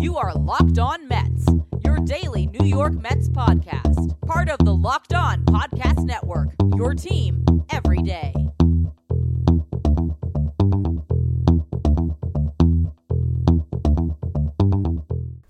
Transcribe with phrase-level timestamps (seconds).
[0.00, 1.44] You are Locked On Mets,
[1.84, 4.14] your daily New York Mets podcast.
[4.28, 8.32] Part of the Locked On Podcast Network, your team every day.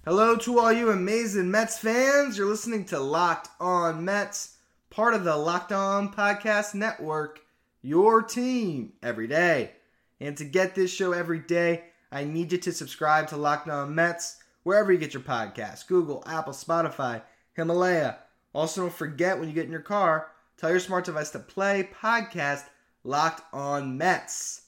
[0.06, 2.38] Hello to all you amazing Mets fans.
[2.38, 4.56] You're listening to Locked On Mets,
[4.88, 7.40] part of the Locked On Podcast Network,
[7.82, 9.72] your team every day.
[10.20, 13.94] And to get this show every day, I need you to subscribe to Locked On
[13.94, 17.22] Mets wherever you get your podcasts Google, Apple, Spotify,
[17.54, 18.18] Himalaya.
[18.54, 21.88] Also, don't forget when you get in your car, tell your smart device to play
[22.02, 22.64] podcast
[23.04, 24.62] Locked On Mets.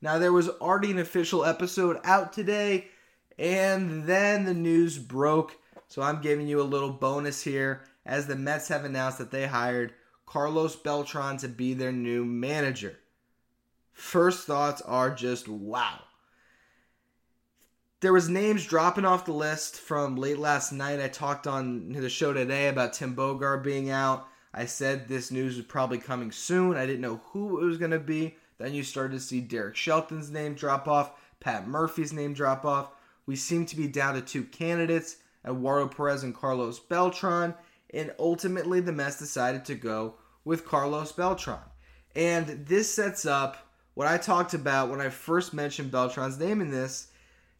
[0.00, 2.88] Now, there was already an official episode out today,
[3.38, 5.56] and then the news broke.
[5.88, 9.46] So, I'm giving you a little bonus here as the Mets have announced that they
[9.46, 9.94] hired
[10.26, 12.98] Carlos Beltran to be their new manager.
[13.92, 16.00] First thoughts are just wow.
[18.04, 21.00] There was names dropping off the list from late last night.
[21.00, 24.28] I talked on the show today about Tim Bogar being out.
[24.52, 26.76] I said this news was probably coming soon.
[26.76, 28.36] I didn't know who it was going to be.
[28.58, 32.90] Then you started to see Derek Shelton's name drop off, Pat Murphy's name drop off.
[33.24, 37.54] We seem to be down to two candidates, Eduardo Perez and Carlos Beltran,
[37.94, 41.56] and ultimately the Mets decided to go with Carlos Beltran.
[42.14, 46.70] And this sets up what I talked about when I first mentioned Beltran's name in
[46.70, 47.08] this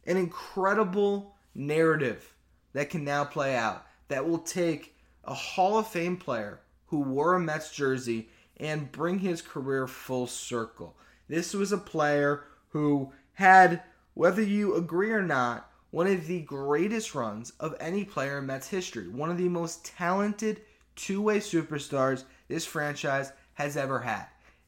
[0.05, 2.33] an incredible narrative
[2.73, 7.35] that can now play out that will take a Hall of Fame player who wore
[7.35, 10.95] a Mets jersey and bring his career full circle.
[11.27, 13.81] This was a player who had,
[14.13, 18.67] whether you agree or not, one of the greatest runs of any player in Mets
[18.67, 19.07] history.
[19.07, 20.61] One of the most talented
[20.95, 24.25] two way superstars this franchise has ever had.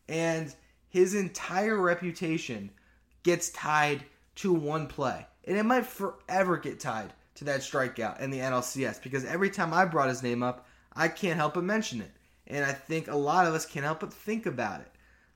[0.08, 0.54] And
[0.90, 2.72] his entire reputation
[3.24, 4.06] gets tied
[4.38, 5.26] to one play.
[5.46, 9.74] And it might forever get tied to that strikeout in the NLCS because every time
[9.74, 12.12] I brought his name up, I can't help but mention it.
[12.48, 14.92] And I think a lot of us can't help but think about it.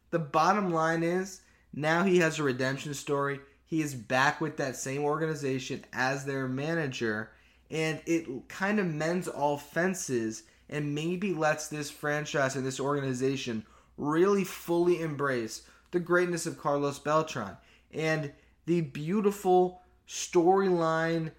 [0.09, 1.41] The bottom line is
[1.73, 3.39] now he has a redemption story.
[3.65, 7.31] He is back with that same organization as their manager,
[7.69, 13.65] and it kind of mends all fences and maybe lets this franchise and this organization
[13.97, 15.61] really fully embrace
[15.91, 17.57] the greatness of Carlos Beltran
[17.93, 18.31] and
[18.65, 21.31] the beautiful storyline,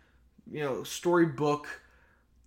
[0.51, 1.69] you know, storybook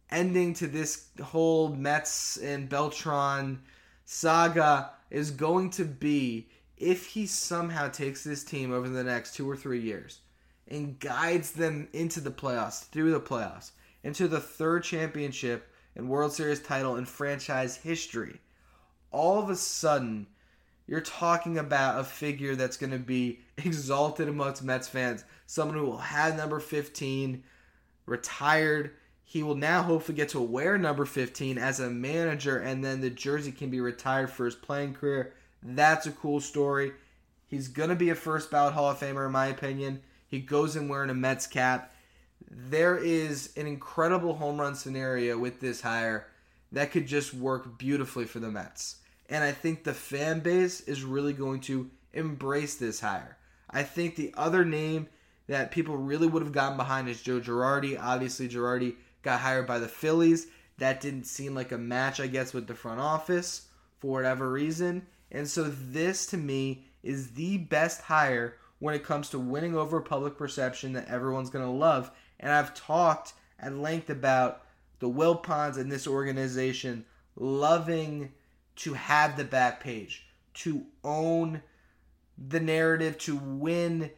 [0.10, 3.62] ending to this whole Mets and Beltran
[4.06, 6.48] saga is going to be
[6.78, 10.20] if he somehow takes this team over the next two or three years
[10.68, 13.72] and guides them into the playoffs, through the playoffs,
[14.04, 18.42] into the third championship and World Series title in franchise history
[19.16, 20.28] all of a sudden
[20.88, 25.86] you're talking about a figure that's going to be exalted amongst Mets fans, someone who
[25.86, 27.44] will have number 15
[28.06, 28.92] retired.
[29.24, 33.10] He will now hopefully get to wear number 15 as a manager, and then the
[33.10, 35.34] jersey can be retired for his playing career.
[35.64, 36.92] That's a cool story.
[37.48, 40.02] He's going to be a first ballot Hall of Famer, in my opinion.
[40.28, 41.94] He goes in wearing a Mets cap.
[42.50, 46.28] There is an incredible home run scenario with this hire
[46.72, 48.98] that could just work beautifully for the Mets.
[49.30, 53.38] And I think the fan base is really going to embrace this hire.
[53.70, 55.08] I think the other name
[55.48, 58.00] that people really would have gotten behind is Joe Girardi.
[58.00, 60.48] Obviously, Girardi got hired by the Phillies.
[60.78, 63.68] That didn't seem like a match, I guess, with the front office
[64.00, 65.06] for whatever reason.
[65.32, 70.02] And so, this to me is the best hire when it comes to winning over
[70.02, 72.12] public perception that everyone's going to love.
[72.40, 74.64] And I've talked at length about
[75.00, 77.06] the Wilpons and this organization
[77.36, 78.32] loving
[78.78, 81.62] to have the back page, to own
[82.38, 84.12] the narrative, to win,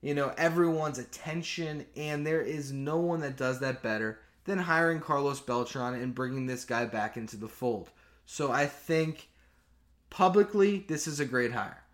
[0.00, 5.00] you know, everyone's attention, and there is no one that does that better than hiring
[5.00, 7.90] Carlos Beltran and bringing this guy back into the fold.
[8.26, 9.28] So I think
[10.08, 11.84] publicly this is a great hire.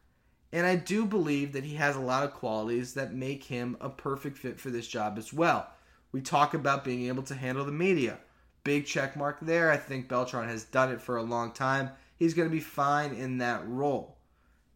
[0.52, 3.90] And I do believe that he has a lot of qualities that make him a
[3.90, 5.68] perfect fit for this job as well.
[6.12, 8.18] We talk about being able to handle the media.
[8.64, 9.70] Big check mark there.
[9.70, 13.12] I think Beltran has done it for a long time he's going to be fine
[13.12, 14.16] in that role.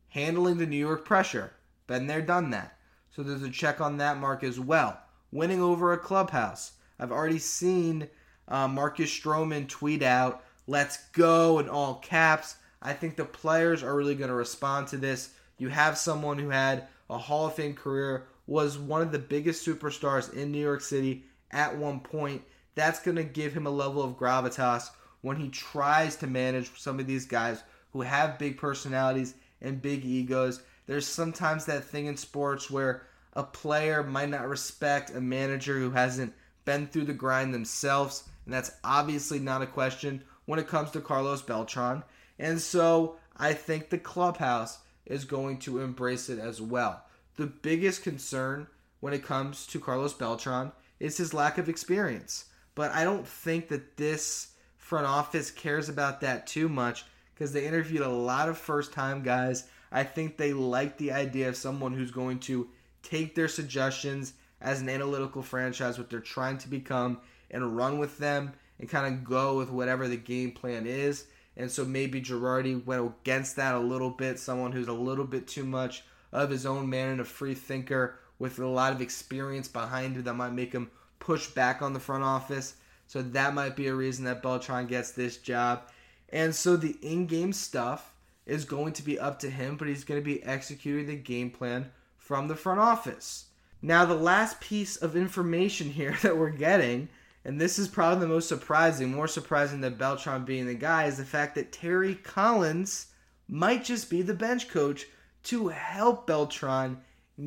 [0.08, 1.52] Handling the New York pressure,
[1.87, 2.76] been there, done that.
[3.10, 5.00] So there's a check on that mark as well.
[5.32, 6.72] Winning over a clubhouse.
[6.98, 8.08] I've already seen
[8.48, 12.56] uh, Marcus Stroman tweet out, let's go in all caps.
[12.82, 15.31] I think the players are really going to respond to this.
[15.58, 19.66] You have someone who had a Hall of Fame career, was one of the biggest
[19.66, 22.42] superstars in New York City at one point.
[22.75, 24.90] That's going to give him a level of gravitas
[25.22, 27.62] when he tries to manage some of these guys
[27.93, 30.62] who have big personalities and big egos.
[30.87, 35.90] There's sometimes that thing in sports where a player might not respect a manager who
[35.90, 36.32] hasn't
[36.64, 41.00] been through the grind themselves, and that's obviously not a question when it comes to
[41.00, 42.02] Carlos Beltran.
[42.38, 47.05] And so I think the clubhouse is going to embrace it as well.
[47.37, 48.66] The biggest concern
[49.00, 52.46] when it comes to Carlos Beltran is his lack of experience.
[52.75, 54.50] But I don't think that this
[54.90, 59.22] front office cares about that too much because they interviewed a lot of first time
[59.22, 59.69] guys.
[59.92, 62.66] I think they like the idea of someone who's going to
[63.04, 67.20] take their suggestions as an analytical franchise, what they're trying to become,
[67.52, 71.26] and run with them and kind of go with whatever the game plan is.
[71.56, 75.46] And so maybe Girardi went against that a little bit, someone who's a little bit
[75.46, 76.02] too much
[76.32, 80.25] of his own man and a free thinker with a lot of experience behind him
[80.25, 80.90] that might make him
[81.20, 82.75] push back on the front office.
[83.10, 85.82] So that might be a reason that Beltran gets this job.
[86.28, 88.14] And so the in game stuff
[88.46, 91.50] is going to be up to him, but he's going to be executing the game
[91.50, 93.46] plan from the front office.
[93.82, 97.08] Now, the last piece of information here that we're getting,
[97.44, 101.16] and this is probably the most surprising, more surprising than Beltran being the guy, is
[101.16, 103.08] the fact that Terry Collins
[103.48, 105.06] might just be the bench coach
[105.42, 106.98] to help Beltran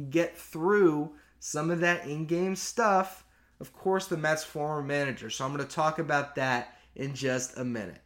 [0.10, 3.23] get through some of that in game stuff.
[3.64, 5.30] Of course, the Mets' former manager.
[5.30, 8.02] So I'm going to talk about that in just a minute.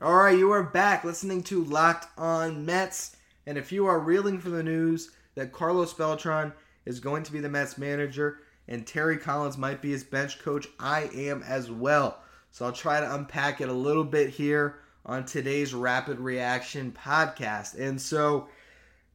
[0.00, 3.16] All right, you are back listening to Locked On Mets.
[3.46, 6.52] And if you are reeling from the news that Carlos Beltran
[6.86, 10.68] is going to be the Mets manager and Terry Collins might be his bench coach,
[10.78, 12.22] I am as well.
[12.52, 17.76] So I'll try to unpack it a little bit here on today's Rapid Reaction podcast.
[17.76, 18.46] And so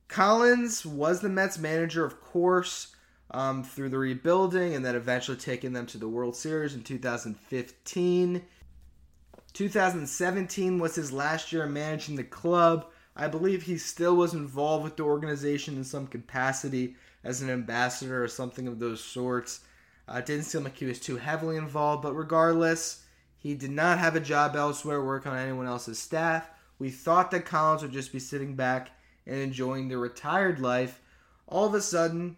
[0.10, 2.93] Collins was the Mets manager, of course,
[3.34, 8.42] um, through the rebuilding and then eventually taking them to the World Series in 2015.
[9.54, 12.88] 2017 was his last year managing the club.
[13.16, 18.24] I believe he still was involved with the organization in some capacity as an ambassador
[18.24, 19.62] or something of those sorts.
[20.08, 23.04] Uh, didn't seem like he was too heavily involved, but regardless,
[23.38, 26.50] he did not have a job elsewhere, work on anyone else's staff.
[26.80, 28.90] We thought that Collins would just be sitting back
[29.26, 31.00] and enjoying the retired life.
[31.48, 32.38] All of a sudden,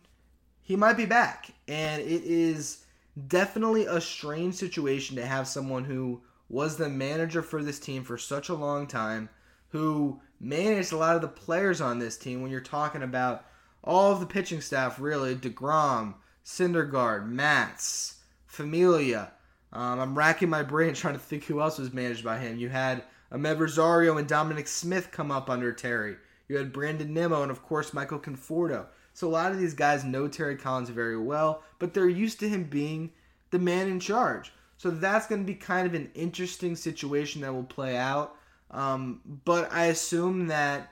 [0.66, 1.52] he might be back.
[1.68, 2.86] And it is
[3.28, 8.18] definitely a strange situation to have someone who was the manager for this team for
[8.18, 9.30] such a long time,
[9.70, 13.46] who managed a lot of the players on this team when you're talking about
[13.84, 18.16] all of the pitching staff, really DeGrom, Syndergaard, Matz,
[18.48, 19.32] Familia.
[19.72, 22.58] Um, I'm racking my brain trying to think who else was managed by him.
[22.58, 26.16] You had Amed Rosario and Dominic Smith come up under Terry.
[26.48, 28.88] You had Brandon Nimmo and, of course, Michael Conforto.
[29.16, 32.50] So a lot of these guys know Terry Collins very well, but they're used to
[32.50, 33.12] him being
[33.50, 34.52] the man in charge.
[34.76, 38.36] So that's going to be kind of an interesting situation that will play out.
[38.72, 40.92] Um, but I assume that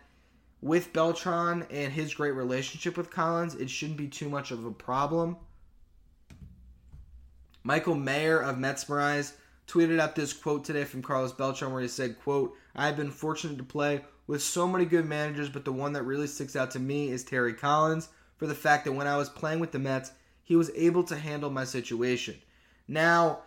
[0.62, 4.72] with Beltran and his great relationship with Collins, it shouldn't be too much of a
[4.72, 5.36] problem.
[7.62, 9.34] Michael Mayer of Metsmerize
[9.68, 13.58] tweeted out this quote today from Carlos Beltran where he said, quote, I've been fortunate
[13.58, 16.80] to play with so many good managers, but the one that really sticks out to
[16.80, 20.12] me is Terry Collins for the fact that when I was playing with the Mets,
[20.44, 22.36] he was able to handle my situation.
[22.88, 23.44] Now,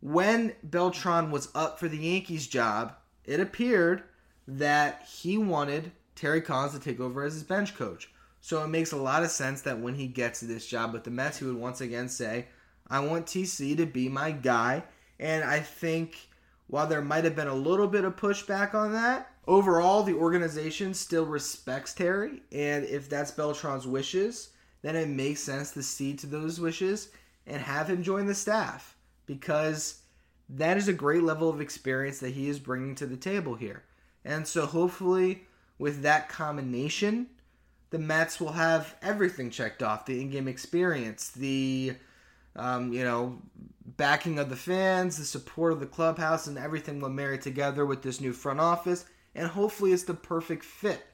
[0.00, 2.94] when Beltran was up for the Yankees job,
[3.24, 4.02] it appeared
[4.48, 8.10] that he wanted Terry Collins to take over as his bench coach.
[8.40, 11.10] So it makes a lot of sense that when he gets this job with the
[11.10, 12.46] Mets, he would once again say,
[12.88, 14.82] I want TC to be my guy.
[15.20, 16.28] And I think
[16.72, 20.94] while there might have been a little bit of pushback on that, overall the organization
[20.94, 22.40] still respects Terry.
[22.50, 24.48] And if that's Beltran's wishes,
[24.80, 27.10] then it makes sense to cede to those wishes
[27.46, 30.00] and have him join the staff because
[30.48, 33.82] that is a great level of experience that he is bringing to the table here.
[34.24, 35.42] And so hopefully,
[35.78, 37.26] with that combination,
[37.90, 41.96] the Mets will have everything checked off the in game experience, the
[42.56, 43.42] um, you know,
[43.96, 48.02] backing of the fans, the support of the clubhouse, and everything will marry together with
[48.02, 51.04] this new front office, and hopefully it's the perfect fit.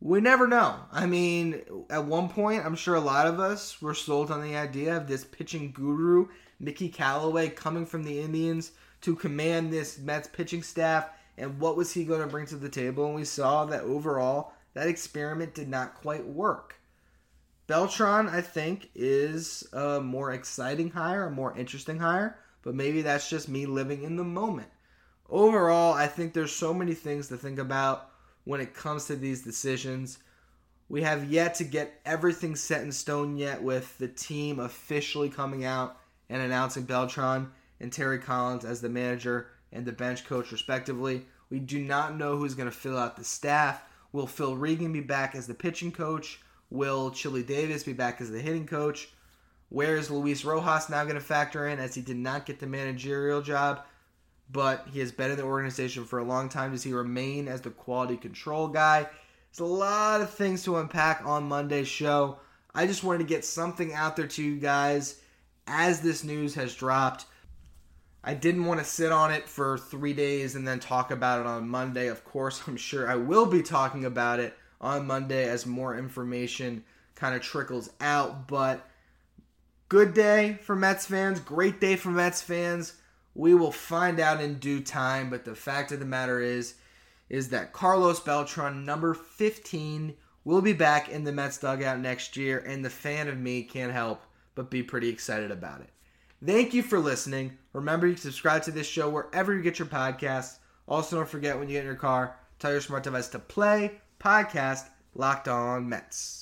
[0.00, 0.76] We never know.
[0.92, 4.56] I mean, at one point, I'm sure a lot of us were sold on the
[4.56, 6.28] idea of this pitching guru,
[6.60, 11.92] Mickey Callaway, coming from the Indians to command this Mets pitching staff, and what was
[11.92, 13.06] he going to bring to the table?
[13.06, 16.75] And we saw that overall, that experiment did not quite work.
[17.66, 23.28] Beltran, I think, is a more exciting hire, a more interesting hire, but maybe that's
[23.28, 24.68] just me living in the moment.
[25.28, 28.10] Overall, I think there's so many things to think about
[28.44, 30.18] when it comes to these decisions.
[30.88, 35.64] We have yet to get everything set in stone yet with the team officially coming
[35.64, 35.96] out
[36.28, 41.26] and announcing Beltran and Terry Collins as the manager and the bench coach, respectively.
[41.50, 43.82] We do not know who's going to fill out the staff.
[44.12, 46.40] Will Phil Regan be back as the pitching coach?
[46.70, 49.08] Will Chili Davis be back as the hitting coach?
[49.68, 52.66] Where is Luis Rojas now going to factor in as he did not get the
[52.66, 53.80] managerial job,
[54.50, 56.72] but he has been in the organization for a long time?
[56.72, 59.08] Does he remain as the quality control guy?
[59.50, 62.38] There's a lot of things to unpack on Monday's show.
[62.74, 65.20] I just wanted to get something out there to you guys
[65.66, 67.26] as this news has dropped.
[68.22, 71.46] I didn't want to sit on it for three days and then talk about it
[71.46, 72.08] on Monday.
[72.08, 76.84] Of course, I'm sure I will be talking about it on Monday as more information
[77.14, 78.46] kind of trickles out.
[78.46, 78.88] But
[79.88, 82.94] good day for Mets fans, great day for Mets fans.
[83.34, 85.30] We will find out in due time.
[85.30, 86.74] But the fact of the matter is,
[87.28, 90.14] is that Carlos Beltran, number 15,
[90.44, 93.92] will be back in the Mets dugout next year, and the fan of me can't
[93.92, 94.22] help
[94.54, 95.90] but be pretty excited about it.
[96.44, 97.58] Thank you for listening.
[97.72, 100.58] Remember, you can subscribe to this show wherever you get your podcasts.
[100.86, 104.00] Also, don't forget when you get in your car, tell your smart device to play
[104.18, 106.34] podcast Locked On Mets.